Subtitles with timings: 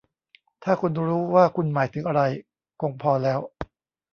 [0.63, 2.21] ถ้าคุณรู้ว่าคุณหมายถึงอะไร
[2.81, 3.39] คงพอแล้ว